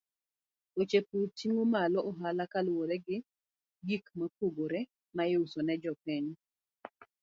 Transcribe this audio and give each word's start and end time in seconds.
Weche 0.75 0.99
pur 1.07 1.27
ting'o 1.37 1.63
malo 1.73 1.99
ohala 2.09 2.43
kaluwore 2.51 2.95
gi 3.05 3.17
gik 3.87 4.05
mopogore 4.17 4.79
ma 5.15 5.23
iuso 5.31 5.59
ne 5.63 5.75
jopiny. 5.83 6.27